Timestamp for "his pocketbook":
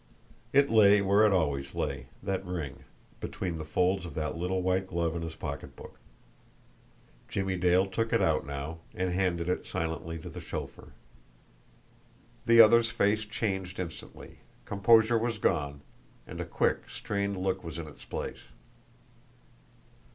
5.21-5.99